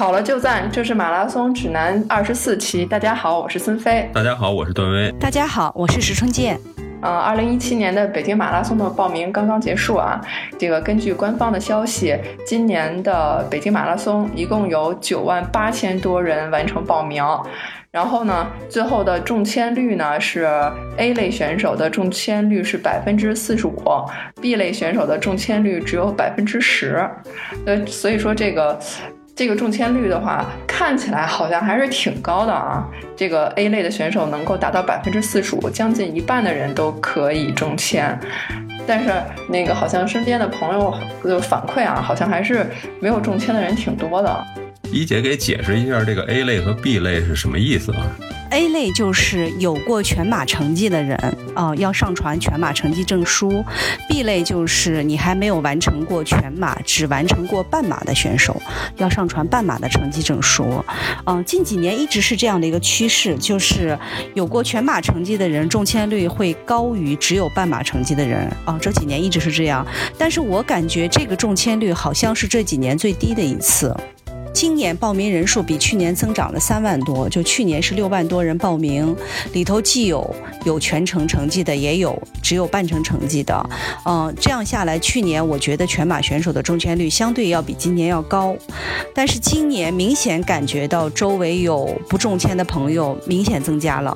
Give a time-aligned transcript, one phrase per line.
[0.00, 2.86] 好了就赞，这是马拉松指南二十四期。
[2.86, 4.08] 大家好，我是孙飞。
[4.14, 5.12] 大家好，我是段威。
[5.20, 6.58] 大家好，我是石春健。
[7.02, 10.18] 呃，二零一七年的北京马拉松的报名刚刚结束啊。
[10.58, 12.16] 这个根据官方的消息，
[12.46, 17.22] 今年的北京马拉松一共有九万八千多人完成报名。
[17.90, 20.48] 然后呢，最后的中签率呢是
[20.96, 23.76] A 类选手的中签率是百分之四十五
[24.40, 27.06] ，B 类选手的中签率只有百分之十。
[27.66, 28.80] 呃，所以说这个。
[29.40, 32.86] 这个中签率的话，看起来好像还是挺高的啊。
[33.16, 38.20] 这个 A 类的选手能够达到百分之四十五，将近一半的人都可以中签。
[38.86, 39.10] 但是
[39.48, 40.94] 那个好像身边的朋友
[41.24, 42.66] 的反馈啊，好像还是
[43.00, 44.44] 没有中签的人挺多的。
[44.92, 47.98] 一姐给解释一下这个 A 类和 B 类是什么意思啊
[48.50, 51.16] ？A 类就是有过全马成绩的人
[51.54, 53.64] 啊，要上传全马成绩证书
[54.08, 58.60] ；B 类就是你还没有完成过全马，只完成过半马的选手，
[58.96, 60.84] 要上传半马的成绩证书。
[61.26, 63.96] 嗯，近几年一直是这样的一个趋势，就是
[64.34, 68.50] 有过全马成绩的人中签率会高于只有半马成绩的人。
[68.64, 69.86] 啊，这几年一直是这样，
[70.18, 73.94] 但是我感觉这个中签率好像是这几年最低的一次。
[74.52, 79.16] 今年报名人数比去年增长了三万多，就去年是六万多人报名，
[79.52, 80.34] 里头既有
[80.64, 83.70] 有全程成绩的，也有只有半程成绩的。
[84.04, 88.54] 嗯，这样下来，去年我觉得全马选手的中签率相对要比今年要高，
[89.14, 94.14] 但是今年明显感觉到周围有不中签的朋友明显增加了，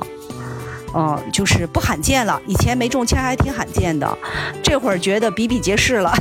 [0.94, 4.18] 嗯，就是不罕见了，以前没中签还挺罕见的，
[4.62, 6.12] 这会儿觉得比比皆是了。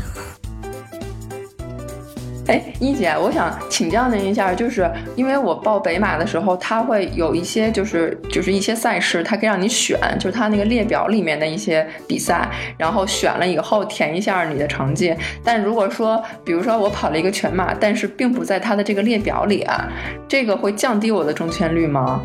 [2.48, 15.16] 哎，一姐，我想请教您一下，就是因为我报北马的时候，它会有一些，就是就是一些赛事，它可以让你选，就是它那个列表里面的一些比赛，然后选了以后填一下你的成绩。
[15.42, 19.88] 但如果说，比如说我跑了一个全马，但是并不在它的这个列表里啊，
[20.28, 22.22] 这个会降低我的中签率吗？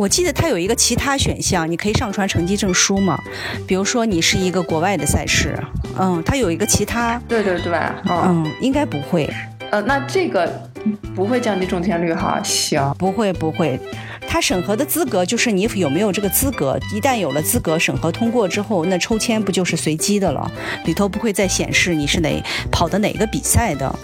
[0.00, 3.22] 我记得它有一个其他选项，你可以上传成绩证书嘛？
[3.66, 5.54] 比如说你是一个国外的赛事，
[5.98, 9.28] 嗯，它有一个其他，对对对，嗯，应该不会，
[9.70, 10.50] 呃，那这个
[11.14, 12.40] 不会降低中签率哈？
[12.42, 13.78] 行，不会不会，
[14.26, 20.50] 它审核的资格就是你有没有这个资格，一旦有了资格，审核通过之后，那抽签不就是随机的了？
[20.86, 22.42] 里头不会再显示你是哪
[22.72, 23.94] 跑的哪个比赛的。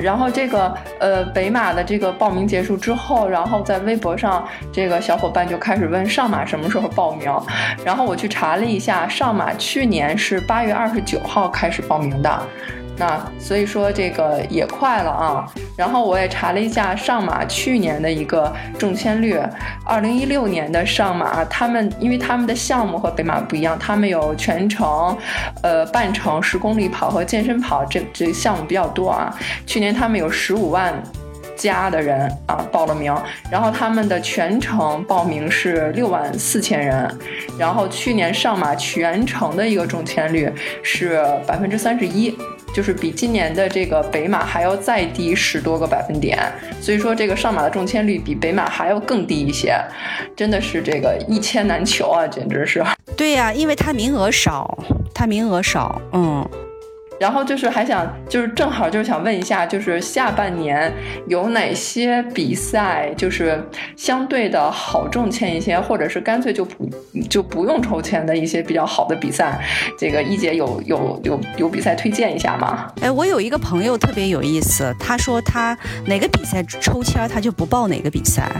[0.00, 7.30] 然后这个呃北马的这个报名结束之后，然后在微博上，这个小伙伴就开始问上马什么时候报名。
[7.84, 12.42] 然后我去查了一下，上马去年是八月二十九号开始报名的。
[13.00, 19.40] 那所以说这个也快了啊，然后我也查了一下上马去年的一个中签率，
[19.86, 25.16] 二零一六年的上马，他们因为他们的项目和北马不一样，他们有全程、
[25.62, 29.34] 呃半程、十公里跑和健身跑这这项目比较多啊。
[29.66, 30.92] 去年他们有十五万
[31.56, 33.16] 加的人啊报了名，
[33.50, 37.10] 然后他们的全程报名是六万四千人，
[37.58, 40.52] 然后去年上马全程的一个中签率
[40.82, 42.36] 是百分之三十一。
[42.74, 46.38] 就是比今年的这个北马还要再低十多个百分点，
[46.80, 49.74] 所以说这个上马的中签率比北马还要更低一些，
[50.36, 52.84] 真的是这个一签难求啊，简直是。
[53.16, 54.78] 对呀，因为它名额少，
[55.14, 56.48] 它名额少，嗯。
[57.20, 60.90] 然后就是还想，就是正好就是想问一下，就是下半年
[61.28, 63.62] 有哪些比赛，就是
[63.94, 66.88] 相对的好中签一些，或者是干脆就不
[67.28, 69.62] 就不用抽签的一些比较好的比赛，
[69.98, 72.90] 这个一姐有有有有比赛推荐一下吗？
[73.02, 75.76] 哎，我有一个朋友特别有意思，他说他
[76.06, 78.50] 哪个比赛抽签他就不报哪个比赛，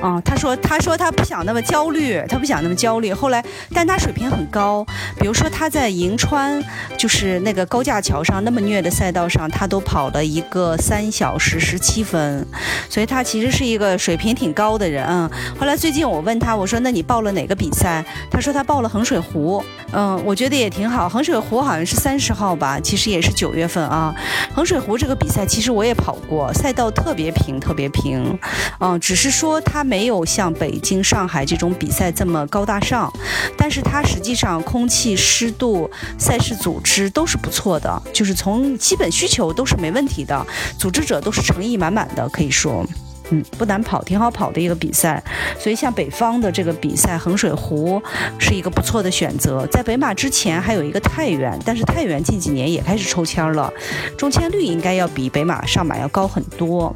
[0.00, 3.12] 啊，他说他说他不想那么焦虑，他不想那么焦虑。
[3.12, 4.86] 后来，但他水平很高，
[5.18, 6.62] 比如说他在银川，
[6.96, 8.03] 就是那个高架。
[8.04, 12.46] 桥上那么虐的赛道上，他都跑了一个三小时十七分，
[12.90, 15.02] 所以他其实是一个水平挺高的人。
[15.06, 18.04] 嗯，后来最近我问他，我说那你报了哪个比赛？
[18.30, 19.64] 他说他报了衡水湖。
[19.96, 21.08] 嗯，我觉得也挺好。
[21.08, 24.14] 衡水湖好像是三十号吧，其实也是九月份啊。
[24.52, 28.36] 衡水湖这个比赛其实我也跑过，赛道特别平，特别平。
[28.80, 33.10] 嗯，只是说它没有像北京、上海这种比赛这么高大上，
[33.56, 37.93] 但是它实际上空气湿度、赛事组织都是不错的。
[38.12, 40.46] 就是从基本需求都是没问题的，
[40.78, 42.86] 组织者都是诚意满满的，可以说，
[43.30, 45.22] 嗯，不难跑，挺好跑的一个比赛。
[45.58, 48.02] 所以像北方的这个比赛，衡水湖
[48.38, 49.66] 是一个不错的选择。
[49.66, 53.72] 在北马之前还有一个太原，但是太原近几年也开始抽签了，
[54.18, 56.94] 中签率应该要比北马上马要高很多。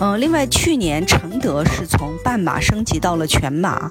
[0.00, 3.90] 嗯，另外去年承德是从半马升级到了全马，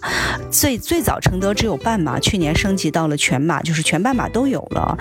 [0.52, 4.98] 最最早承德只有半马，去年升级到了全马，就是全半马都有了。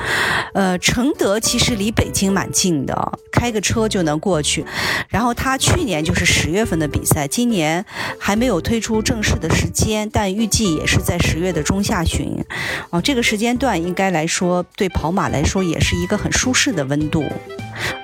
[0.55, 4.65] 呃，承德其实离北京蛮近的，开个车就能过去。
[5.09, 7.85] 然后他去年就是十月份的比赛，今年
[8.19, 12.43] 还没有推出正式的时间，但预计也是在十月的中下旬。
[12.91, 17.25] 哦，这个时间段应该来说对跑马来说也是一个很舒适的温度。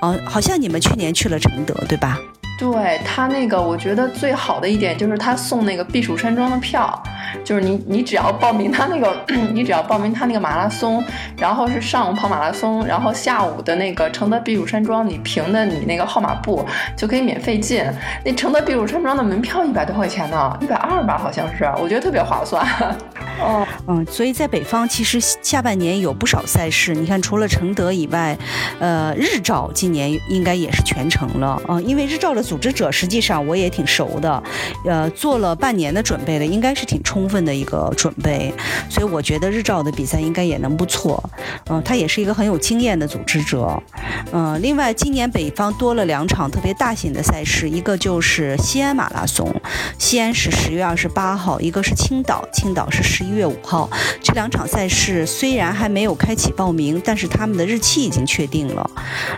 [0.02, 2.18] 哦，好像你们去年去了承德，对吧？
[2.60, 7.02] 对他那个，我觉得最好的一点就是他送那个避暑山庄的票，
[7.42, 9.16] 就是你你只要报名他那个，
[9.50, 11.02] 你只要报名他那个马拉松，
[11.38, 16.62] 然后是上午跑马拉松，然后下午的那个承德避暑山庄，你凭的你那个号码布
[16.94, 17.82] 就可以免费进。
[18.22, 22.62] 那承德避暑山庄的门票一百多块钱呢，一百二吧好像是，我觉得特别划算。
[23.40, 28.36] 哦， 嗯，所以在北方其实下半年有不少赛事，你看除了承德以外，
[28.78, 34.42] 呃，日照今年应该也是全程了啊，因为日照的组织者实际上我也挺熟的，
[34.84, 38.52] 呃，做了半年的准备了，应该是挺充分的一个准备，
[38.88, 41.22] 所以我觉得日照的比赛应该也能不错，
[41.70, 43.80] 嗯，他也是一个很有经验的组织者，
[44.32, 49.48] 嗯，另外今年北方多了两场特别大型的赛事，一个就是西安马拉松，
[49.96, 53.30] 西安是十月二十八号，一个是青岛，青岛是十一。
[53.30, 53.88] 月五号，
[54.20, 58.90] 这两场赛事虽然还没有开启报名，但是他们的日期已经确定了。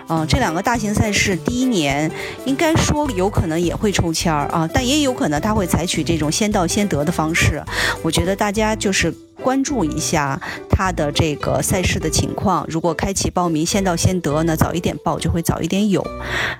[0.09, 2.11] 嗯，这两个大型赛事第一年
[2.47, 7.63] 应该说有可能也会抽签儿啊，但也有可能他会采取这种先到先得的方式。
[8.03, 9.13] 我觉得大家就是。
[9.43, 10.41] 关注一下
[10.71, 16.07] 他的这个赛事的情况，如果开启报名先到先得呢，早一点报就会早一点有。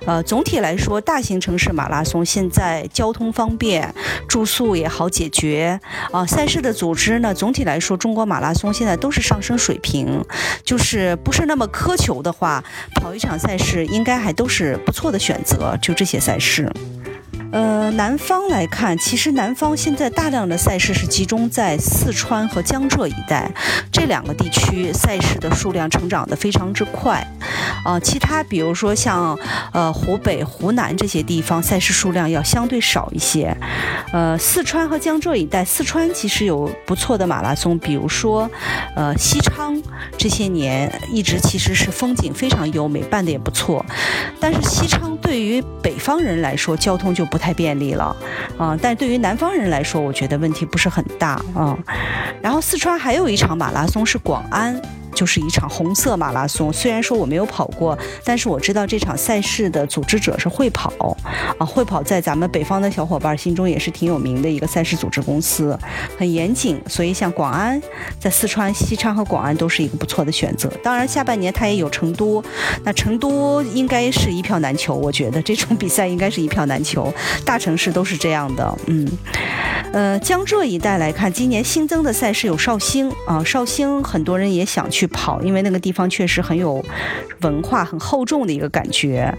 [0.05, 3.93] 呃，总体来说，大型城市马拉松现在交通方便，
[4.27, 5.79] 住宿也好解决
[6.11, 6.25] 啊。
[6.25, 10.23] 赛事的组织呢，总体来说，中国马拉松现在都是上升水平，
[10.63, 12.63] 就是不是那么苛求的话，
[12.95, 15.77] 跑一场赛事应该还都是不错的选择。
[15.81, 16.71] 就这些赛事。
[17.53, 23.47] 呃，南方来看，其实南方现在大量的赛事是集中在四川和江浙一带，
[23.91, 27.23] 这两个地区赛事的数量成长的非常之快。
[27.85, 29.37] 呃，其他比如说像
[29.71, 33.55] 呃湖北、湖南这些地方赛事数量要相对少一些。
[34.11, 38.49] 呃，四川和江浙一带，四川其实有不错的马拉松，比如说
[38.95, 39.79] 呃西昌，
[40.17, 43.85] 这些年一直其实是风景非常优美，办的也不错。
[44.39, 47.43] 但是西昌对于北方人来说，交通就不。
[47.43, 48.15] 太便利了，
[48.57, 48.79] 啊！
[48.81, 51.77] 但对于南方人来说，我觉得问题不是很大啊。
[52.41, 54.81] 然后四川还有一场马拉松是广安。
[55.13, 61.15] 就是一场红色马拉松，虽然说我没有跑过，但是我知道这场赛事的组织者是会跑，
[61.57, 65.77] 啊，会跑在咱们北方的小伙伴心中也是挺有名的一个赛事组织公司，
[66.17, 67.81] 很严谨，所以像广安，
[68.19, 70.69] 在四川西昌和广安都是一个不错的选择。
[70.83, 72.43] 当然，下半年它也有成都，
[72.83, 77.13] 那成都应该是一票难求，我觉得这种比赛应该是一票难求，
[77.45, 79.07] 大城市都是这样的，嗯，
[79.93, 85.02] 呃，江浙一带来看，今年新增的赛事有绍兴啊，绍兴很多人也想去。
[85.03, 86.81] 去跑，因为那个地方确实很有
[87.41, 89.37] 文化、很厚重的一个感觉。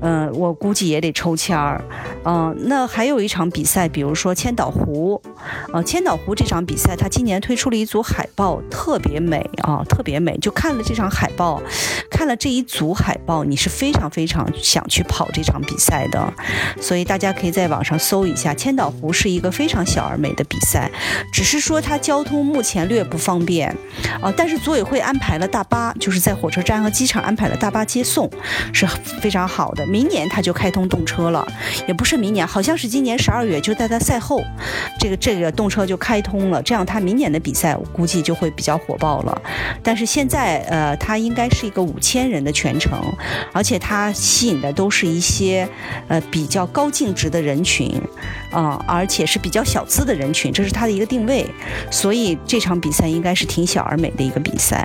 [0.00, 1.82] 嗯，我估计也得抽签儿。
[2.24, 5.20] 嗯，那还有一场比赛，比如说千岛湖。
[5.74, 10.38] 呃，千岛湖这场比赛，它今年推出了一组海报，特别美啊，特别美。
[10.38, 11.60] 就看了这场海报，
[12.10, 16.32] 看了这一组海报，你是非常非常想去跑这场比赛的。
[16.80, 20.90] 所以大家可以在网上搜一下，千岛湖是一个非常小而美的比赛，
[21.30, 23.68] 只是说它交通目前略不方便
[24.22, 24.93] 啊，但是组委会。
[24.94, 28.30] 会安排了大巴，就是在火车站和机场安排了大巴接送，
[28.72, 28.86] 是
[29.20, 29.84] 非常好的。
[29.88, 31.44] 明年他就开通动车了，
[31.88, 34.40] 也不是明年，好像是今年十二月，就在他赛后，
[35.00, 39.42] 这个这个动车就开通了，这样他明年的比赛我估计就会比较火爆了。
[39.82, 42.96] 但是现在，呃，他应该是一个五千人的全程，
[43.52, 45.68] 而且他吸引的都是一些
[46.06, 48.00] 呃比较高净值的人群，
[48.52, 51.44] 啊，而且是比较小资的人群，这是他的一个定位，
[51.90, 54.83] 所以这场比赛应该是挺小而美的一个比赛。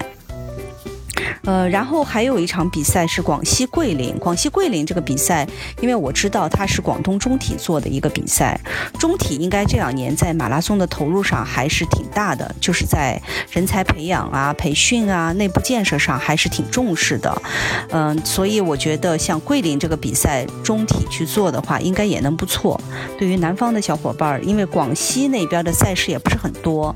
[1.43, 4.17] 呃，然后还有一场比赛是广西桂林。
[4.19, 5.47] 广西桂林这个比赛，
[5.81, 8.59] 因为我知道它是广东中体做的一个比赛，
[8.99, 13.21] 中体应该这两年在马拉松的投入上还是挺大的，就是在
[13.51, 17.41] 人才培养啊、培训啊、内部建设上还是挺重视的。
[17.89, 22.79] 嗯，所以我觉得像桂林这个比赛，中体去做的话，应该也能不错。
[23.17, 26.95] 对于南方的小伙伴，因为广西那边的赛事也不是很多，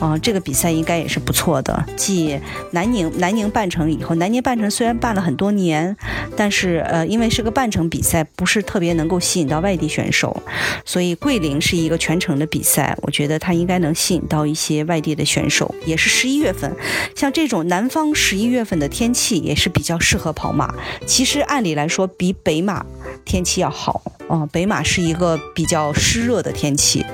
[0.00, 1.84] 啊，这个比赛应该也是不错的。
[1.96, 2.38] 继
[2.70, 3.90] 南宁南宁半程。
[3.90, 5.96] 以后南宁半程虽然办了很多年，
[6.36, 10.40] 但是呃，因为是个半程比赛，不是特别能够吸引到外地选手，
[10.84, 15.74] 所以桂林是一个全程的比赛，我觉得它应该能吸引到一些外地的选手。
[15.84, 16.72] 也是十一月份，
[17.16, 20.72] 像这种南方十一月份的天气也是比较适合跑马。
[21.04, 22.86] 其实按理来说比北马
[23.24, 24.00] 天气要好。
[24.30, 27.04] 嗯，北马是一个比较湿热的天气，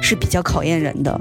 [0.00, 1.20] 是比较考验人的。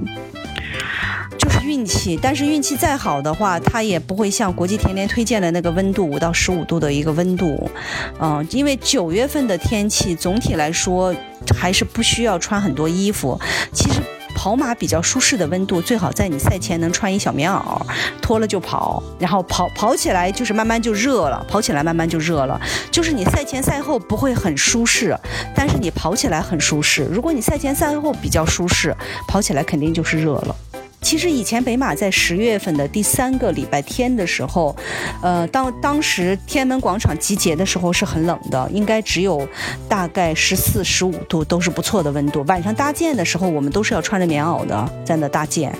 [1.72, 7.72] 运气，但是运气再好的话，它也不会像国际田联推荐的那个温度五到十五度的一个温度，
[8.20, 11.16] 嗯，因为九月份的天气总体来说
[11.56, 13.40] 还是不需要穿很多衣服。
[13.72, 14.01] 其实
[14.36, 17.82] 跑马比较舒适的温度，最好在你赛前能穿一小棉袄，
[18.22, 22.60] 脱了就跑，然后跑跑起来就是慢慢就热了，跑起来慢慢就热了。
[22.92, 25.18] 就是你赛前赛后不会很舒适，
[25.56, 27.08] 但是你跑起来很舒适。
[27.10, 28.94] 如果你赛前赛后比较舒适，
[29.25, 30.54] 跑起来肯定就是热了。
[31.01, 34.74] 其实以前北马在十月份的第三个礼拜天的时候，
[35.22, 39.46] 呃，当当时天安门广场集结的时候是很冷的，应该只有
[39.89, 42.43] 大概十四、十五度，都是不错的温度。
[42.48, 45.75] 晚上搭建的时候，我们都是要穿着棉袄的，在那搭建。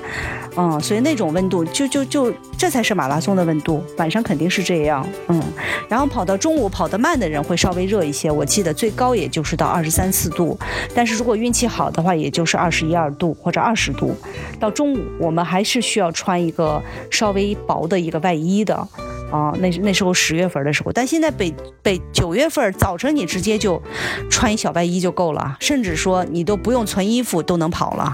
[0.57, 5.07] 嗯，所以那种温度就就就这才是马拉松的温度，晚上肯定是这样。
[5.29, 5.41] 嗯，
[5.87, 10.59] 然后跑到中午跑得慢的人会稍微热一些，我记得最高也就是到二十三四度，
[10.93, 14.13] 但是如果运气好的话，也就是二十一二度或者二十度。
[14.59, 18.87] 到中午我们还是需要穿一个稍微薄的一个外衣的。
[19.31, 23.81] 啊，那那时候十月份的时候，但现在北北九月份早晨你直接就
[24.29, 28.13] 穿一小外衣就够了，甚至说你都不用存衣服都能跑了。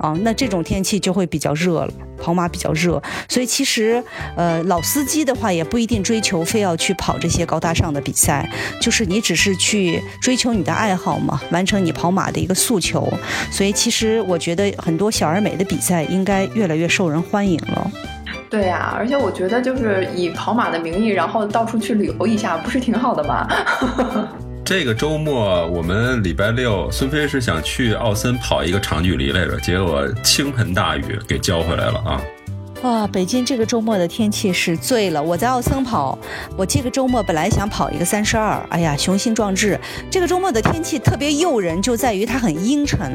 [0.00, 4.02] 啊，那这种天气就会比较热了，跑马比较热，所以其实，
[4.36, 8.48] 呃，老司机的话也不一定追求非要去跑这些高大上的比赛，
[8.80, 13.12] 就是你只是去追求你的爱好嘛，完成你跑马的一个诉求。
[13.50, 17.90] 所以其实我觉得很多小而美的比赛应该越来越受人欢迎了。
[18.50, 23.46] 对呀，而且我觉得就是以跑马的名义，然后到处去旅游一下，不是挺好的吗？
[24.68, 32.20] 这个周末我们礼拜六，孙飞是想去奥森跑一个长距离来着，结果倾盆大雨给浇回来了啊。
[32.82, 35.20] 哇，北京这个周末的天气是醉了。
[35.20, 36.16] 我在奥森跑，
[36.56, 39.78] 我这个周末本来想跑一个三十二，哎呀，雄心壮志。
[40.08, 43.12] 这个周末的天气特别诱人，就在于它很阴沉。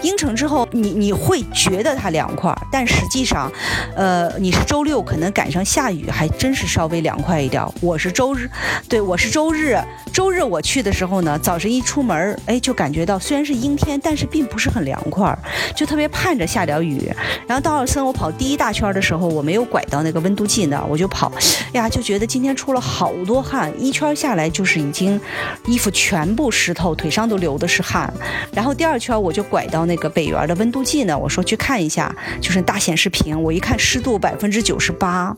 [0.00, 3.52] 阴沉之后，你你会觉得它凉快，但实际上，
[3.94, 7.62] 呃，你是周六可能赶上下雨，还真是稍微凉快一点。
[7.82, 8.48] 我是周日，
[8.88, 9.78] 对我是周日，
[10.14, 15.38] 周日我去的时候呢，早晨一出门，哎，就感觉到虽然是阴天，但是并不是很凉快，
[15.76, 17.12] 就特别盼着下点雨。
[17.46, 18.93] 然后到奥森，我跑第一大圈。
[18.94, 21.30] 的时候我没有拐到那个温度计那儿，我就跑，
[21.72, 25.20] 呀，就觉得今天出了好多汗，一圈下来就是已经
[25.66, 28.12] 衣服全部湿透，腿上都流的是汗。
[28.52, 35.36] 然后第二圈我就拐到那个北园的温度计呢，我说去看一下，就是大显示屏，我一看湿度百分之九十八，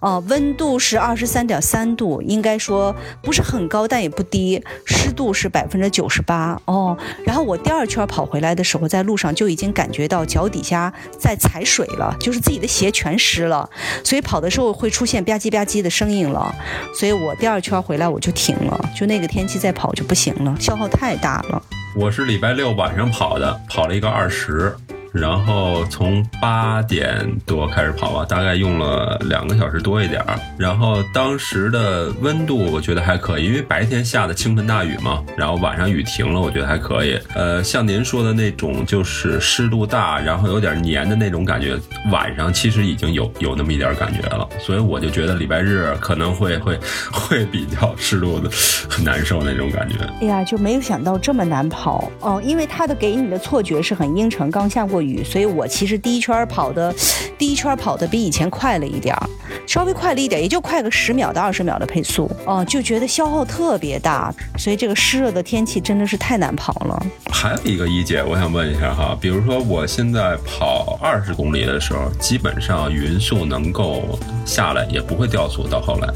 [0.00, 6.96] 哦，温度是二十三点三度，应该说不是很高，但也不低，湿度是百分之九十八，哦。
[7.24, 12.87] 然后我第二圈跑回来的时候，在路上就已经感觉到脚底下在踩水了，就是自己的鞋。
[12.90, 13.68] 全湿了，
[14.04, 16.54] 所以跑的时候会出现吧唧吧唧的声音了，
[16.94, 21.62] 所以我第二圈回来我就停了，就那个天气再跑就不行了，消耗太大了。
[21.96, 24.76] 我是礼拜六晚上跑的，跑了一个二十。
[25.12, 30.38] 然后从八点多开始跑吧，大概用了两个小时多一点儿。
[30.58, 37.18] 然后当时的温度我觉得还可以，因为白天下的倾盆大雨嘛，然后晚上雨停了，我觉得还可以。
[37.34, 41.76] 呃，像您说的那种，就是湿度大，然后有点黏的那种感觉，
[42.10, 44.46] 晚上其实已经有有那么一点感觉了。
[44.60, 46.78] 所以我就觉得礼拜日可能会会
[47.10, 48.50] 会比较湿度的
[48.88, 49.96] 很难受那种感觉。
[50.20, 54.97] 哎呀，就没有想到这么难跑哦，因为它的给你的错觉是很阴沉，刚下过。
[55.00, 56.94] 雨，所以我其实第一圈跑的，
[57.36, 59.30] 第一圈跑的比以前快了一点儿，
[59.66, 67.06] 稍微快了一点，也就快个十秒到二十秒的配速，哦，就觉得消耗特别大，所以这个湿热的天气真的是太难跑了。
[67.30, 76.08] 还有一个一姐，我想问一下哈，比如说我现在跑二十公里的时候，基本上匀速能够下来，也不会掉速到后来，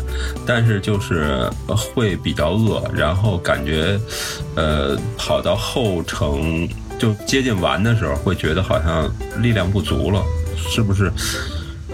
[0.46, 3.98] 但是就是会比较饿，然后感觉，
[4.56, 6.68] 呃，跑到后程。
[6.98, 9.10] 就接近完的时候，会觉得好像
[9.42, 10.22] 力量不足了，
[10.56, 11.12] 是不是？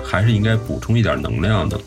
[0.05, 1.79] 还是应该补充一点能量的。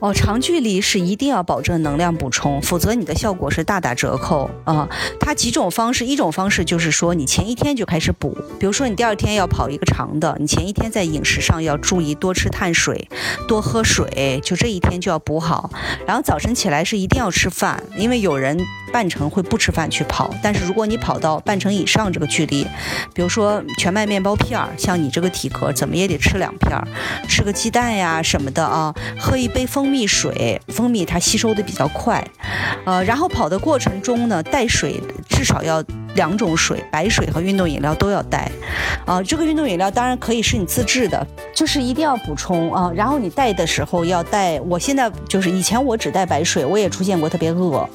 [0.00, 4.88] 哦，长距离是一定要保证能量补充，否则你的效果是大打折扣啊。
[5.18, 13.08] 它几种方式，一种方式就是说你前一天就开始补，比如说你第二天要跑一个长的，你前一天在饮食上要注意多吃碳水，
[13.48, 15.70] 多喝水，就这一天就要补好。
[16.06, 18.58] 然后早晨起来是一定要吃饭，因为有人
[18.92, 22.64] 半程会不吃饭去跑，但是如果你跑到半程以上这个距离，
[23.12, 26.86] 比如说全麦面包片儿，像你这个体格怎么也得吃两片儿，
[27.28, 29.63] 吃个鸡蛋呀什么的啊，喝一杯。
[29.66, 32.26] 蜂蜜水，蜂蜜它吸收的比较快，
[32.84, 35.82] 呃，然后跑的过程中呢，带水至少要
[36.14, 38.50] 两种水，白水和运动饮料都要带。
[39.04, 42.90] 啊，这个运动饮料当然可以是你自制的，就是一定要补充啊。
[42.94, 47.86] 然后你带的时候要带，我现在就是以前我只带白水，我也出现过特别饿。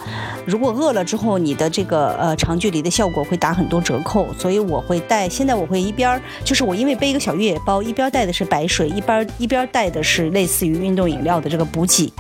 [0.45, 5.27] 如果饿了之后，你的这个呃长距离的效果会打很多折扣，所以我会带。
[5.27, 12.11] 现在我会一边就是我因为背一个小越野包，一边带的是白水，一边一边带的是类似于运动饮料的这个补给。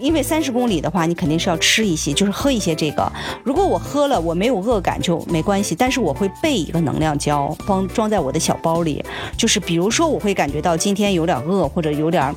[0.00, 3.10] 因为三十公里的话，你肯定是要吃一些，就是喝一些这个。
[3.44, 9.04] 如果我喝了我没有饿感就没关系，但是我会备一个能量胶，装装在我的小包里。
[9.36, 12.32] 就是比如说我会感觉到今天有点饿或者有点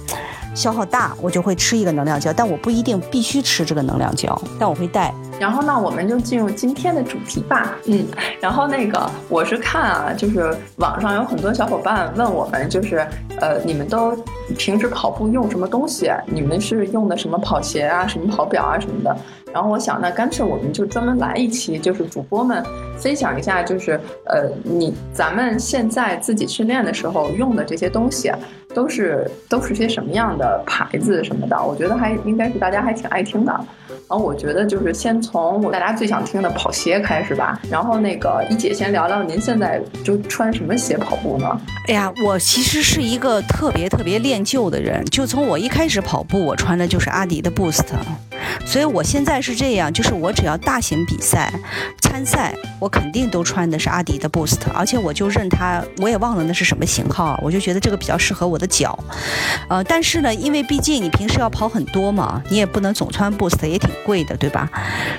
[0.56, 5.14] 消耗大，我就会吃一个能量胶，但我不一定必须吃这个能量胶，但我会带。
[5.40, 7.74] 然后呢，我们就进入今天的主题吧。
[7.86, 8.06] 嗯，
[8.42, 13.08] 然后那个我是看啊，就是网上有很多小伙伴问我们，就是
[13.40, 14.18] 呃，你们都
[14.58, 16.12] 平时跑步用什么东西？
[16.26, 19.16] 你们是用的什么跑鞋啊，什么跑表啊什么的？
[19.54, 22.64] 然后我想，那干脆我们就专门来一期，就是主播们
[22.98, 28.32] 分享一下，就是呃，你咱们现在自己训练的时候用的这些东西，
[28.74, 31.58] 都是都是些什么样的牌子什么的？
[31.62, 33.52] 我觉得还应该是大家还挺爱听的。
[34.08, 37.60] 然后我觉得就是先从我大家最想听的跑鞋开始吧。
[37.70, 41.62] 然后那个一姐先聊聊您现在就穿什么鞋跑步呢？
[41.88, 47.86] 哎呀，我其实是一个特别特别恋旧的人，就从我一开始跑步，我穿的就是阿迪的 Boost，
[48.66, 51.54] 所以我现在是这样，就是我只要大型比赛
[52.02, 58.98] 参赛，我肯定都穿的是阿迪的 Boost，而且我就认它，我也忘了那是什么型号，我就觉得这个比较适合我的脚。
[59.70, 63.90] 呃，但是呢，因为毕竟你平时要跑很多嘛，你也不能总穿 Boost，也挺。
[64.06, 64.68] 贵的对吧？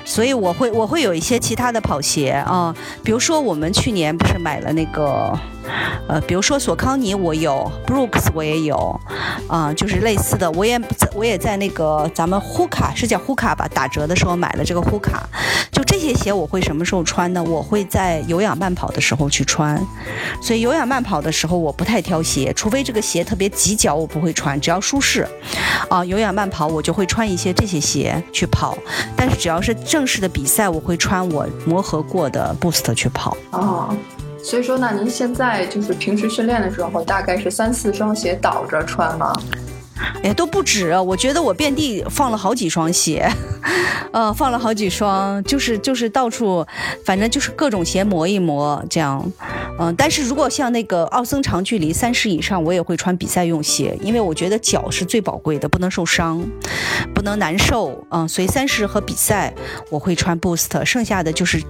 [0.03, 5.37] 所以我会我会有一些其他的跑鞋啊，比如说我们去年不是买了那个。
[6.07, 8.99] 呃，比如说索康尼，我有；Brooks 我也有，
[9.47, 15.27] 啊，就是类似的，我也在我也在那个咱们呼卡是叫呼卡吧，打折的时候买了这个呼卡。
[15.69, 17.43] 就这些鞋我会什么时候穿呢？
[17.43, 19.77] 我会在有氧慢跑的时候去穿。
[20.41, 25.27] 所以有氧慢跑的时候我不太挑鞋，除非这个鞋特别挤脚，我不会穿，只要舒适。
[25.89, 28.77] 啊，有氧慢跑我就会穿一些这些鞋去跑，
[29.17, 33.35] 但是只要是正式的比赛，我会穿我磨合过的 Boost 去跑。
[33.51, 33.93] 哦。
[34.43, 39.31] 所以说呢，您现在就是平时训练的时候，大概是三四双鞋倒着穿吗？
[40.23, 43.27] 哎，都不止，我觉得我遍地放了好几双鞋，
[44.11, 46.65] 呃，放了好几双，就是就是到处，
[47.03, 49.23] 反正就是各种鞋磨一磨这样，
[49.79, 56.43] 嗯，但是如果像那个奥森长距离三十以上，我也会穿比赛用鞋，因为我觉得脚是最宝贵的，不能受伤，
[57.13, 59.53] 不能难受，嗯，所以三十和比赛
[59.89, 61.61] 我会穿 Boost，剩下的就是。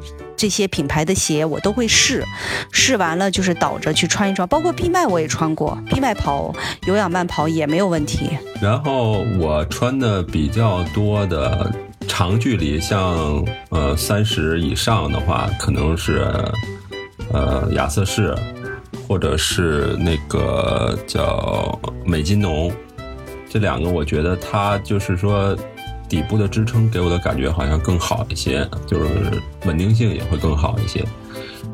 [0.41, 2.25] 这些品牌的鞋我都会试，
[2.71, 6.51] 试完了就是倒着去穿一穿，包括闭麦我也穿过，闭麦跑
[6.87, 8.27] 有氧慢跑也没有问题。
[8.59, 11.71] 然后我穿的比较多的
[12.07, 16.33] 长距离，像呃三十以上的话，可能是
[17.31, 18.35] 呃亚瑟士，
[19.07, 22.73] 或者是那个叫美津浓，
[23.47, 25.55] 这两个我觉得它就是说。
[26.11, 29.07] 底部的支撑给我的感觉好像更好一些，就是
[29.65, 31.01] 稳定性也会更好一些。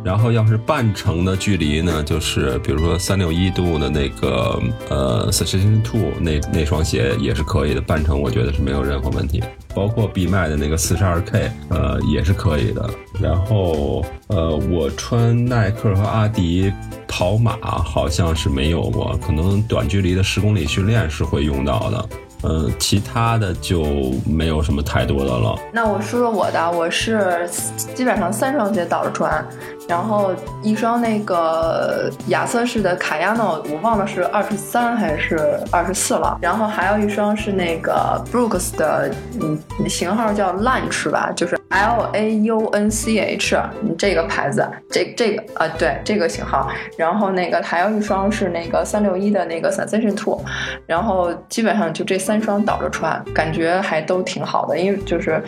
[0.03, 9.43] 然后要是半程的距离呢，就是比如说三六一度的那个呃 Session Two 那那双鞋也是可以的，半程我觉得是没有任何问题。
[9.73, 12.87] 包括必迈的那个四十二 K，呃也是可以的。
[13.19, 16.71] 然后呃我穿耐克和阿迪
[17.07, 22.09] 跑马好像是没有过，可能短距离的十公里训练是会用到的。
[22.43, 23.83] 呃，其他的就
[24.25, 25.57] 没有什么太多的了。
[25.73, 27.49] 那我说说我的，我是
[27.95, 29.43] 基本上三双鞋倒着穿，
[29.87, 36.37] 然后一双那个亚瑟士的卡亚诺，我忘了是二十三还是二十四了。
[36.41, 39.09] 然后还有一双是那个 Brooks 的，
[39.41, 39.57] 嗯，
[39.89, 43.57] 型号叫 Lunch 吧，就是 L A U N C H
[43.97, 46.69] 这个牌子，这这个啊，对这个型号。
[46.97, 50.39] 然后那个还有一双是那个三六一的那个 Sensation Two，
[50.85, 52.17] 然后基本上就这。
[52.27, 54.77] 三双倒着穿，感觉还都挺好的。
[54.77, 55.41] 因为就是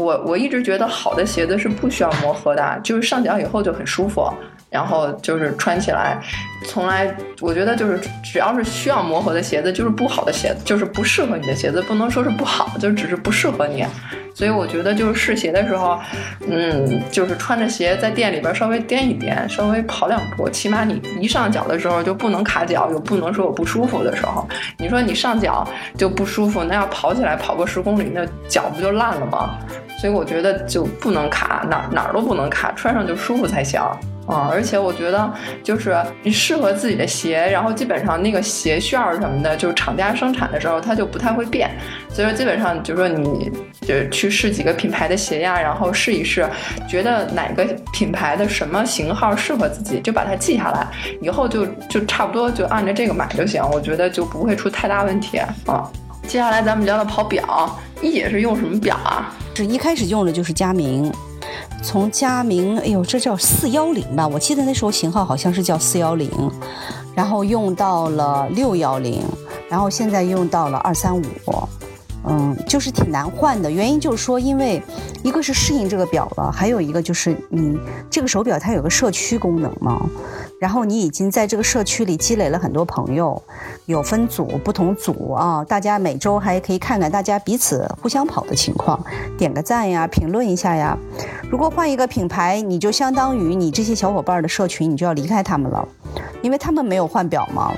[0.00, 4.32] 我我一直觉得好的鞋子是不需要磨合的，就是上脚以后就很舒服。
[4.70, 6.16] 然后就是穿起来，
[6.68, 13.84] 从来我觉得就是只要是需要磨合的鞋子，就是不好的鞋子，就是不适合你的鞋子，不能说是不好，就只是不适合你。
[14.40, 16.00] 所以我觉得就是试鞋的时候，
[16.48, 24.48] 嗯，就是穿着鞋在店里边稍微颠一颠，稍微跑两步，起码你一上脚的时候就不能卡脚，又不能说我不舒服的时候。
[24.78, 29.58] 你说你上脚就不舒服，那要跑起来跑个十公里，那脚不就烂了吗？
[30.00, 33.78] 所以我觉得就不能卡，哪哪儿都不能卡，穿上就舒服才行。
[34.30, 41.70] 啊，而且我觉得就是你适合自己的鞋，然后基本上那个鞋楦儿什么的，就是厂家生产的时候它就不太会变，
[42.08, 43.50] 所以说基本上就说你
[43.82, 46.48] 就去试几个品牌的鞋呀，然后试一试，
[46.88, 50.86] 觉得哪个品牌的什么型号适合自己，就把它记下来，
[51.20, 55.90] 以后就就差不多就按照这个买就行，我觉得就不会出太大问题啊。
[56.28, 59.34] 接下来咱们聊聊跑表，一姐是用什么表啊？
[59.54, 61.12] 是一开始用的就是佳明。
[61.82, 64.26] 从佳明，哎呦，这叫四幺零吧？
[64.28, 66.30] 我记得那时候型号好像是叫四幺零，
[67.14, 69.22] 然后用到了六幺零，
[69.68, 71.22] 然后现在用到了二三五，
[72.26, 73.70] 嗯，就是挺难换的。
[73.70, 74.82] 原因就是说，因为
[75.22, 77.78] 一个是适应这个表了，还有一个就是你
[78.10, 80.00] 这个手表它有个社区功能嘛。
[80.60, 83.42] 然后你已经在这个社区里积累了很多朋友，
[83.86, 89.02] 有分组不同组啊，大家每周还可以看看大家彼此互相跑的情况，
[89.38, 90.94] 点个赞呀，评论一下呀。
[91.50, 95.88] 如果换一个品牌，你就相当于你这些小伙伴的社群，你就要离开他们了，
[96.42, 97.72] 因为他们没有换表嘛。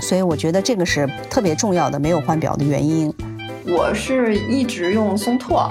[0.00, 3.12] 所以我觉得这个是特别重要的，没有换表的原因。
[3.66, 5.68] 我是一直用松拓。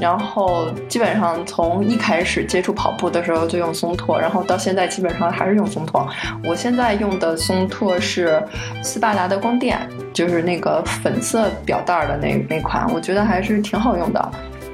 [0.00, 6.08] 然后基本上从一开始接触跑步的时候就用松拓，然后到现在基本上还是用松拓。
[6.44, 8.42] 我现在用的松拓是
[8.82, 9.78] 斯巴达的光电，
[10.12, 14.32] 就是那个粉色表带的那那款，我觉得还是挺好用的。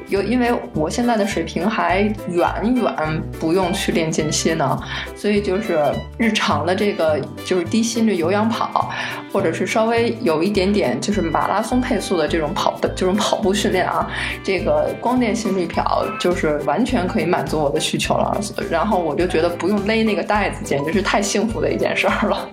[0.09, 4.79] 有，因为我现在的水平还远远不用去练间歇呢，
[5.17, 5.83] 所以就是
[6.17, 8.91] 日常的这个就是低心率有氧跑，
[9.33, 14.09] 或者是稍微有一点点就是马拉松配速的这种跑的这种跑步训练啊，
[14.45, 18.41] 这个光电心率表就是完全可以满足我的需求了。
[18.71, 22.49] 然后我就觉得不用勒那个带子，简直是太幸福的一件事儿了。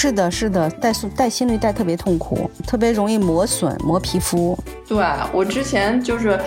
[0.00, 4.56] 是的，是的，带速带心率带特别痛苦，特别容易磨损磨皮肤。
[4.86, 6.38] 对我之前就是，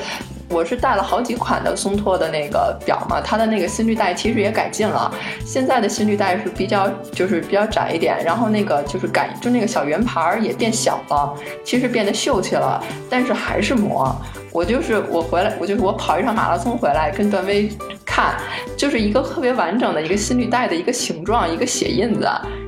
[0.48, 5.14] 我是带了好几款的松拓的那个表嘛，它的那个心率带其实也改进了。
[5.46, 11.34] 现在的心率带是比较就是比较窄一点，然后那个就是改就那个小圆盘儿也变小了，
[11.66, 14.16] 其实变得秀气了，但是还是磨。
[14.54, 17.70] 我就是我回来，我就是我跑一场马拉松回来跟段威
[18.06, 18.38] 看，
[18.78, 22.26] 就是一个特别完整的一个心率带的一个形状，一个血印子。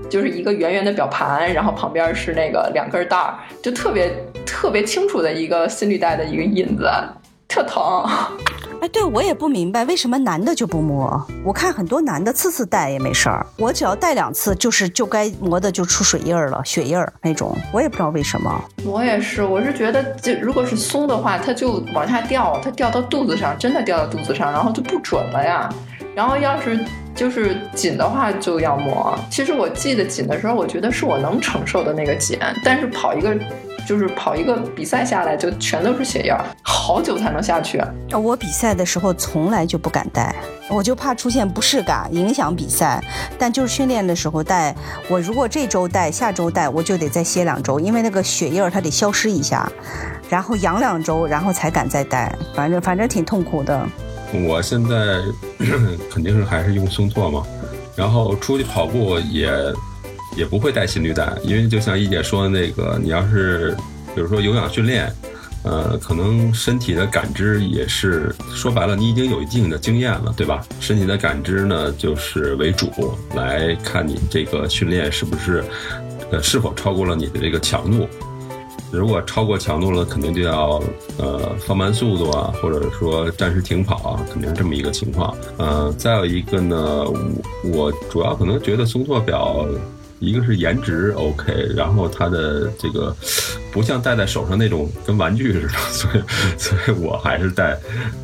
[0.09, 4.13] 就是一个圆圆的表盘，然后旁边是那个两根带儿，就特别
[4.45, 6.89] 特别清楚的一个心率带的一个印子，
[7.47, 8.03] 特疼。
[8.81, 18.61] 哎，对我也不明白为什么男的就不摸，我看很多男的次次戴也没事儿，我只要戴两次就是就该磨的就出水印儿了，血印儿那种，我也不知道为什么。
[18.85, 25.69] 我也是，我是觉得就如果是松的话，它就往下掉，它掉到肚子上，真的掉到肚子上，然后就不准了呀。
[26.13, 26.77] 然后要是。
[27.15, 29.17] 就是紧的话就要磨。
[29.29, 32.39] 其实我系得紧的时候，我觉得是我能承受的那个紧。
[32.63, 33.37] 但是跑一个，
[33.87, 37.81] 就是跑一个比赛下来，就全都是血印儿，好久才能下去。
[38.11, 40.35] 我比赛的时候从来就不敢戴，
[40.69, 43.03] 我就怕出现不适感，影响比赛。
[43.37, 44.75] 但就是训练的时候戴，
[45.09, 49.69] 我如果这周戴，下周戴，我就得再歇两周，因为那个血印儿它得消失一下，
[50.29, 52.33] 然后养两周，然后才敢再戴。
[52.55, 53.87] 反正反正挺痛苦的。
[54.33, 55.21] 我现在
[56.11, 57.43] 肯定是还是用松拓嘛，
[57.95, 59.51] 然后出去跑步也
[60.35, 63.75] 也不会带心率带，因为就像一姐说的那个，你要是
[64.15, 65.13] 比如说有氧训练，
[65.63, 70.65] 呃，可能身体的感知也是说白了，你已经有一定的经验了，对吧？
[70.79, 72.89] 身体的感知呢，就是为主
[73.35, 75.63] 来看你这个训练是不是
[76.31, 78.07] 呃是否超过了你的这个强度。
[78.93, 80.81] 如果超过强度了，肯定就要
[81.17, 85.35] 呃放慢速度啊，或者说暂时停跑啊，肯定是这么一个情况。
[85.57, 87.17] 呃，再有一个呢，我
[87.73, 89.65] 我主要可能觉得松拓表，
[90.19, 93.15] 一个是颜值 OK，然后它的这个
[93.71, 96.23] 不像戴在手上那种跟玩具似的，所以
[96.59, 97.75] 所以我还是戴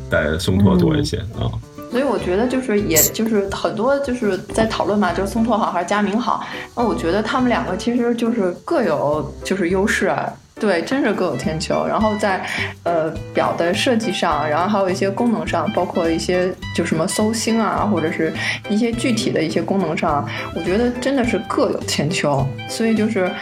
[0.08, 1.50] 戴松拓多一些啊。
[1.90, 6.46] 所以我觉得就是，也就是很多就是在讨论嘛，就是松拓好还是佳明好？
[6.76, 10.06] 那我觉得他们两个其实就是各有就是优势。
[10.06, 11.86] 啊对，真是各有千秋。
[11.88, 12.46] 然后在，
[12.82, 18.30] 呃，表的设计上，然后还有一些功能上，包括一些就什么搜星啊，或者是
[18.68, 22.46] 一些具体的一些功能上，我觉得真的是各有千秋。
[22.68, 23.32] 所以就是，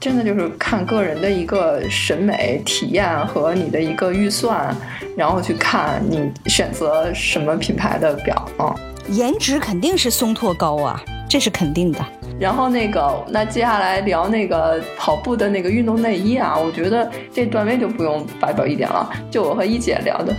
[0.00, 4.76] 真的就是看个人的一个审美体验和你的一个预算，
[5.16, 8.74] 然后去看你选择什么品牌的表啊。
[9.10, 12.04] 颜值肯定是松拓高啊，这是肯定的。
[12.38, 20.32] 然后那个，那接下来聊那个跑步的那个运动内衣啊，我觉得这段位就不用发表意见了，就我和一姐聊的。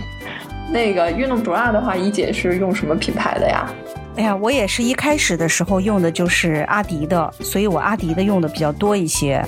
[0.72, 3.68] 那个运动 bra 的话，一姐是用什么品牌的呀？
[4.16, 9.42] 哎呀，我也是一开始的时候用的就是阿迪的，所以我阿迪的用的比较多一些，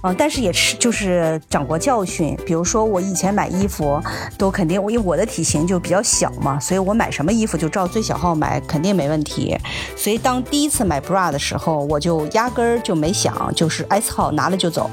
[0.00, 2.36] 啊，但是也是就是长过教训。
[2.44, 4.02] 比如说我以前买衣服
[4.36, 9.56] 都肯定，因为我的体型就比较小嘛，所以我买什么衣服就照最小号买，肯定没问题。
[9.94, 14.90] 所以当第一次买 bra 的时候，我就压根儿就没想，就是 S 号拿了就走。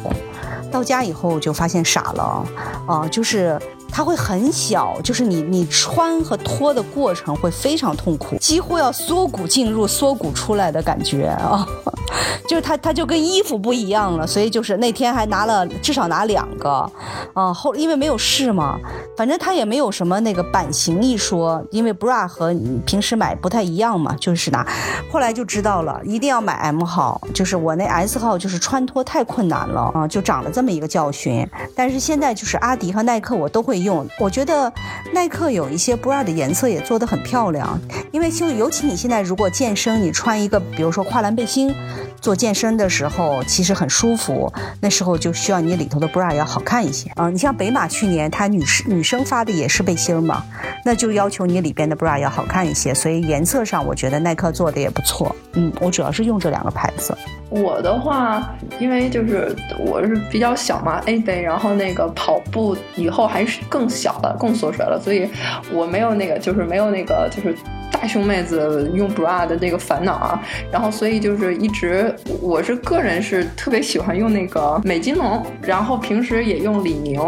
[0.71, 2.45] 到家以后就发现傻了，
[2.85, 3.59] 啊，就是。
[3.95, 11.63] 它会很小，就是你你穿和脱的过程会非常痛苦，几乎要缩骨进入、缩骨出来的感觉啊，
[12.49, 16.91] 就是它它就跟衣服不一样了，所以就是那天还拿了至少拿两个，
[17.33, 18.79] 啊后因为没有试嘛，
[19.15, 22.51] 反正它也没有什么那个版型一说，因为 bra 和
[22.87, 24.67] 平时买不太一样嘛，就是拿，
[25.11, 33.82] 后来就知道了，一定要买 M 号，就是我那 S 号就是穿脱太困难了啊，就长了这么一个教训，但是现在就是阿迪和耐克我都会。
[33.83, 34.71] 用我觉得
[35.13, 37.79] 耐克有一些 bra 的颜色也做得很漂亮，
[38.11, 41.73] 因为就尤其你现在如果健身，你穿一个比如说跨栏背心
[42.19, 44.51] 做健身的时候，其实很舒服。
[44.79, 47.29] 那时候就需要你里头的 bra 要好看一些啊。
[47.29, 50.43] 你像北马去年它女士女生发的也是背心嘛，
[50.85, 52.93] 那就要求你里边的 bra 要好看一些。
[52.93, 55.35] 所以颜色上我觉得耐克做的也不错。
[55.53, 57.15] 嗯，我主要是用这两个牌子。
[57.61, 65.29] 我的话，因为就是我是比较小嘛，A 杯，然后那个跑步以后还是更小了，更缩水了，所以
[65.71, 67.55] 我没有那个，就是没有那个，就是
[67.91, 70.41] 大胸妹子用 bra 的那个烦恼啊。
[70.71, 77.21] 然后所以就是一直，我是个人是特别喜欢用那个美津浓，然后平时也用李宁。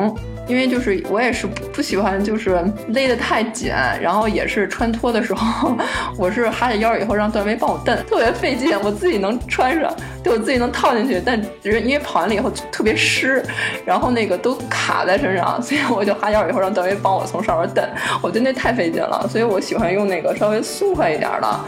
[0.47, 5.75] 因为就是我也是不喜欢就是勒得太紧，然后也是穿脱的时候，
[6.19, 8.79] 我是哈着腰以后让段威帮我蹬，特别费劲。
[8.83, 9.91] 我自己能穿上，
[10.25, 13.45] 对我自己能套进去，但只是因为跑完了以后特别湿，
[13.85, 17.87] 然后那个都卡在身上，所以我就哈腰以后让段威帮我从上面蹬。
[18.23, 21.59] 我觉得那太费劲了，所以我喜欢用那个稍微松快一点的。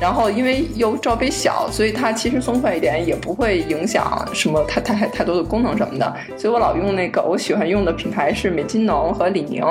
[0.00, 6.16] 然后因为又罩杯小，所以它其实松快一点也不会影响什么太太太多的功能什么的。
[6.36, 8.34] 所以我老用那个我喜欢用的品牌。
[8.40, 9.62] 是美津浓和李宁，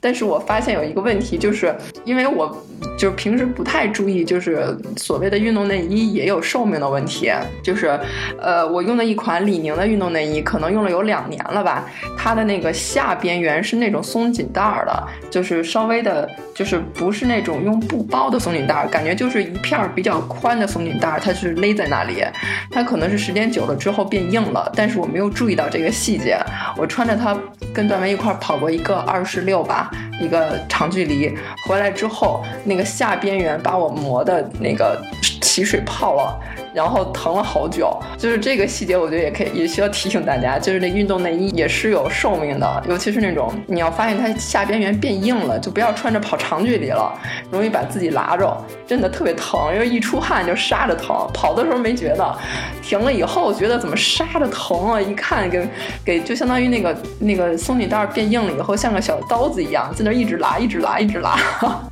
[0.00, 2.54] 但是我发现有一个问题，就是因为我
[2.98, 7.32] 就是平时不太注意，就是所谓的运动内衣也有寿命的问题，
[7.62, 7.87] 就是
[8.40, 11.84] 呃，我用的一款李宁的运动内衣，可能用了有两年了吧，
[12.16, 22.24] 它的那个下边缘是那种松紧带儿的，就是稍微的，就是不是那种用布包的松紧带儿，感觉就是一片儿比较宽的松紧带儿，它是勒在那里，
[22.70, 26.38] 它可能是时间久了之后变硬了，但是我没有注意到这个细节，
[26.74, 27.36] 我穿着它
[27.74, 27.98] 跟段。
[27.98, 34.96] 我们一块跑过一个二十六吧，一个长距离，回来之后那个下边缘把我磨的那个
[35.42, 36.40] 起水泡了。
[36.74, 47.12] 然后疼了好久，就是这个细节，我觉得也可以，也需要提醒大家，就是那运动内衣也是有寿命的，尤其是那种你要发现它下边缘变硬了，就不要穿着跑长距离了，
[47.50, 51.16] 容易把自己拉着，真的特别疼，因为一出汗就杀着疼。
[51.34, 52.38] 跑的时候没觉得，
[52.82, 55.00] 停了以后觉得怎么杀着疼啊？
[55.00, 55.68] 一看给
[56.04, 61.36] 给就相当于那个那个松紧带变硬了以后，像个小刀子一样，在那一直拉，一直拉，一直拉，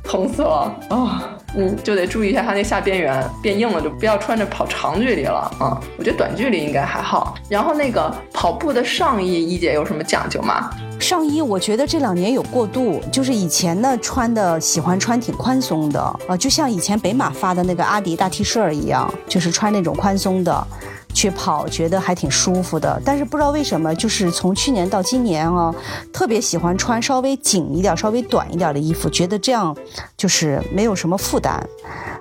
[0.03, 1.33] 疼死了啊！
[1.55, 5.79] 嗯，就得注意一下它那下边缘变硬了，就不要穿着跑长距离了啊。
[5.97, 7.35] 我觉得短距离应该还好。
[7.49, 10.69] 然后那个跑步的上衣，一姐有什么讲究吗？
[10.99, 20.67] 上衣我觉得这两年有过渡，就是以前呢穿的喜欢穿挺宽松的啊，就像以前北马发的那个阿迪大 T 恤一样，就是穿那种宽松的。
[21.13, 25.73] 去跑觉得还挺舒服的，但是不知道为什么，就是从去年到今年啊，
[26.13, 29.75] 特别喜欢穿稍微紧一点、稍微短一点的衣服，觉得这样
[30.15, 31.59] 就是没有什么负担，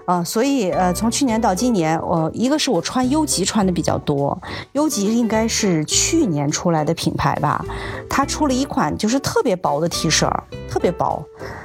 [0.06, 4.40] 啊，所以呃，从去年到今年，我一个是我穿优吉穿的比较多，
[4.72, 7.62] 优吉应该是去年出来的品牌吧，
[8.08, 10.30] 它出了一款就是特别薄的 T 恤，
[10.70, 11.22] 特别薄，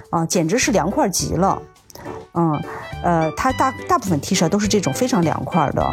[0.09, 1.61] 啊，简直是凉快极了。
[2.33, 2.59] 嗯，
[3.03, 5.85] 呃，它大大部分 T 恤都是这种非常凉快的，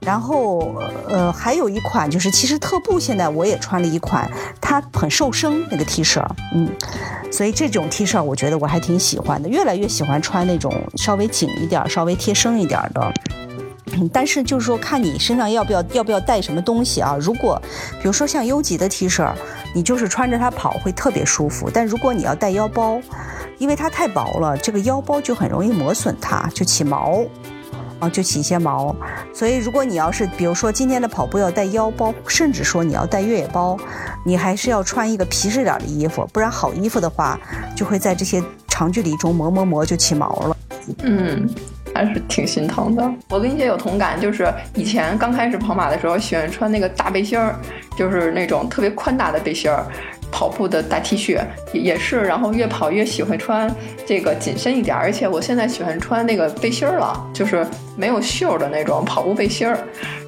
[0.00, 0.74] 然后
[1.08, 4.30] 呃，还有一款就是其实特步现在我也穿了一款，
[4.60, 6.68] 它很瘦身那个 T 恤，嗯，
[7.32, 13.12] 所以这种 T 恤我觉得我还挺喜欢的，越来越喜欢穿那种稍微紧一点、稍微贴身一点的。
[14.12, 17.16] 但是就是说看你身上要不要要不要带什么东西啊？
[17.20, 17.60] 如果
[18.00, 19.32] 比如说像优吉的 T 恤，
[19.74, 23.00] 你就是穿着它跑会特别舒服，但如果你要带腰包。
[23.58, 27.24] 因为它太薄了，这个腰包就很容易磨损，它就起毛，
[27.98, 28.94] 啊，就起一些毛。
[29.32, 33.74] 所以如果你要是，比如说今天的跑步要带腰包，甚至说你要带越野包，
[34.26, 37.40] 你还是要穿一个皮实点的衣服，不然好衣服的话，
[37.74, 40.56] 就会在这些长距离中磨磨磨就起毛了。
[41.02, 41.48] 嗯。
[41.96, 43.10] 还是挺心疼的。
[43.30, 47.56] 我跟你姐有同感，就是以前刚开始跑马的时候，喜欢穿那个大背心儿，
[47.96, 49.84] 就是那种特别宽大的背心儿。
[50.28, 51.40] 跑步的大 T 恤，
[51.72, 53.72] 也也是，然后越跑越喜欢穿
[54.04, 57.64] 这个紧身一点，而且我现在喜欢穿那个背心儿了，就是
[57.96, 59.78] 没有袖的那种跑步背心儿。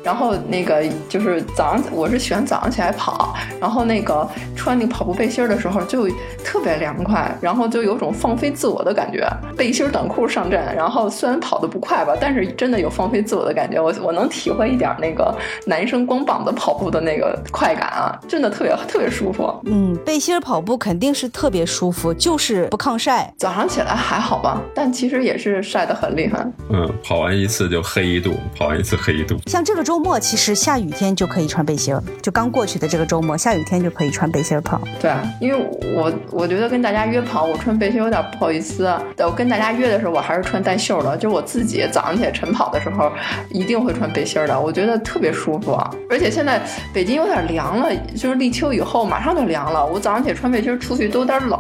[0.09, 6.09] 然后那个就是早上，我是喜欢早上起来跑，然后那个穿那个跑步背心儿的时候就
[6.43, 9.29] 特别凉快，然后就有种放飞自我的感觉。
[9.55, 13.79] 背心短裤上阵，然后虽然跑得不快吧，但是真的有放飞自我的感觉。
[13.79, 15.31] 我我能体会一点那个
[15.67, 19.53] 男生光膀子跑步的那个快感啊，真的特别特别舒服。
[19.67, 23.31] 嗯，背心跑步肯定是特别舒服，就是不抗晒。
[23.37, 26.51] 早上起来还好吧，但其实也是晒得很厉害。
[26.71, 29.37] 嗯，跑完一次就黑一度，跑完一次黑一度。
[29.45, 34.81] 像这个周周末，其实下雨天就可以穿背心儿，就刚过去的这个周末，下雨天就可以穿背心跑。
[35.01, 38.89] 对，因为我我觉得跟大家约跑，我穿背心有点不好意思。
[39.19, 41.17] 我跟大家约的时候，我还是穿带袖的。
[41.17, 43.11] 就我自己早上起来晨跑的时候，
[43.51, 45.77] 一定会穿背心的，我觉得特别舒服。
[46.09, 46.63] 而且现在
[46.95, 49.85] 北京有点凉了，就是立秋以后马上就凉了。
[49.85, 51.59] 我早上起来穿背心出去都有点冷，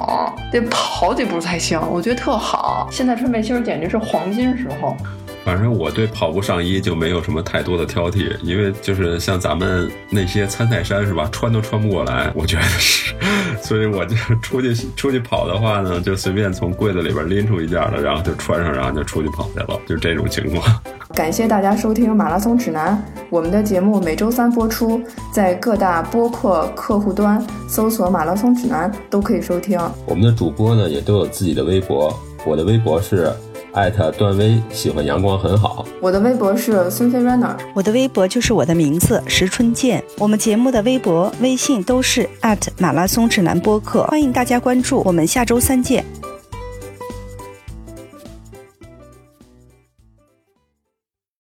[0.53, 1.77] 得跑几步才行。
[1.91, 4.97] 我觉得特好，现在穿背心简直是黄金时候。
[5.45, 13.15] 反正我对跑步上衣就没有什么太多的挑剔，因为就是像咱们那些参赛衫是吧，穿都穿不过来，我觉得是，
[13.63, 20.83] 所以我就出去出去跑的话呢，就随便从柜子里边拎出一件了，然后就穿上，然后就出去跑去了，就这种情况。
[21.15, 25.01] 感谢大家收听马拉松指南，我们的节目每周三播出，
[25.33, 29.81] 在各大播客客户端搜索“马拉松指南”都可以收听。
[30.05, 33.33] 我们的主播呢也都有自己的微博，我的微博是。
[33.79, 35.87] 艾特段威喜欢阳光很好。
[36.01, 40.03] 我的微博是孙飞 runner，我的微博就是我的名字石春健。
[40.19, 45.01] 我们节目的微博、微信都是艾特马拉松指南播客，欢迎大家关注。
[45.05, 46.05] 我们下周三见。